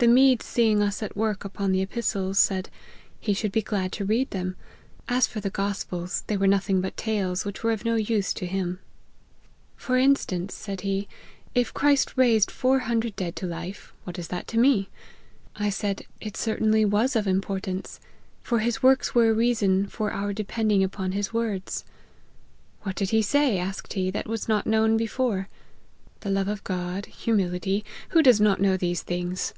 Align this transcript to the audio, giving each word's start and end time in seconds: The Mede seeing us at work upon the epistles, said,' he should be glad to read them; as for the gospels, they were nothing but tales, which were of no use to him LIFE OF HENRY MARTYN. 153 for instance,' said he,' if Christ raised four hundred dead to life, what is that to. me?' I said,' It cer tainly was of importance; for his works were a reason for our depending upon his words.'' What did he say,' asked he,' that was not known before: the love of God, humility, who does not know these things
The 0.00 0.08
Mede 0.08 0.42
seeing 0.42 0.80
us 0.80 1.02
at 1.02 1.14
work 1.14 1.44
upon 1.44 1.72
the 1.72 1.82
epistles, 1.82 2.38
said,' 2.38 2.70
he 3.20 3.34
should 3.34 3.52
be 3.52 3.60
glad 3.60 3.92
to 3.92 4.04
read 4.06 4.30
them; 4.30 4.56
as 5.08 5.26
for 5.26 5.40
the 5.40 5.50
gospels, 5.50 6.24
they 6.26 6.38
were 6.38 6.46
nothing 6.46 6.80
but 6.80 6.96
tales, 6.96 7.44
which 7.44 7.62
were 7.62 7.70
of 7.72 7.84
no 7.84 7.96
use 7.96 8.32
to 8.32 8.46
him 8.46 8.70
LIFE 8.70 8.78
OF 9.82 9.86
HENRY 9.88 10.00
MARTYN. 10.06 10.10
153 10.46 10.46
for 10.46 10.46
instance,' 10.46 10.54
said 10.54 10.80
he,' 10.88 11.06
if 11.60 11.74
Christ 11.74 12.16
raised 12.16 12.50
four 12.50 12.78
hundred 12.88 13.14
dead 13.14 13.36
to 13.36 13.46
life, 13.46 13.92
what 14.04 14.18
is 14.18 14.28
that 14.28 14.48
to. 14.48 14.56
me?' 14.58 14.88
I 15.56 15.68
said,' 15.68 16.06
It 16.22 16.34
cer 16.38 16.56
tainly 16.56 16.86
was 16.88 17.14
of 17.14 17.26
importance; 17.26 18.00
for 18.42 18.60
his 18.60 18.82
works 18.82 19.14
were 19.14 19.28
a 19.28 19.34
reason 19.34 19.84
for 19.86 20.10
our 20.14 20.32
depending 20.32 20.82
upon 20.82 21.12
his 21.12 21.34
words.'' 21.34 21.84
What 22.84 22.96
did 22.96 23.10
he 23.10 23.20
say,' 23.20 23.58
asked 23.58 23.92
he,' 23.92 24.10
that 24.12 24.26
was 24.26 24.48
not 24.48 24.66
known 24.66 24.96
before: 24.96 25.50
the 26.20 26.30
love 26.30 26.48
of 26.48 26.64
God, 26.64 27.04
humility, 27.04 27.84
who 28.08 28.22
does 28.22 28.40
not 28.40 28.62
know 28.62 28.78
these 28.78 29.02
things 29.02 29.52